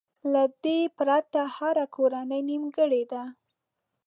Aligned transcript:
له 0.33 0.41
دې 0.63 0.79
پرته 0.97 1.41
هره 1.55 1.85
کورنۍ 1.95 2.41
نيمګړې 2.49 3.03
ده. 3.11 3.23